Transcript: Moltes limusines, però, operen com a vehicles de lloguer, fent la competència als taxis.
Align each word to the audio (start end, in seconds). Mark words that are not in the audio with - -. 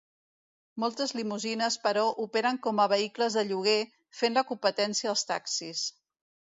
Moltes 0.83 1.13
limusines, 1.17 1.77
però, 1.83 2.07
operen 2.25 2.59
com 2.65 2.83
a 2.85 2.89
vehicles 2.97 3.39
de 3.41 3.47
lloguer, 3.53 3.79
fent 4.25 4.41
la 4.43 4.49
competència 4.53 5.17
als 5.17 5.31
taxis. 5.35 5.89